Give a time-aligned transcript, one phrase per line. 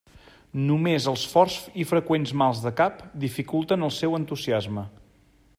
[0.69, 4.89] Només els forts i freqüents mals de cap dificulten el seu entusiasme.